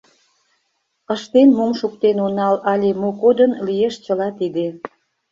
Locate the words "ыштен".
1.13-1.49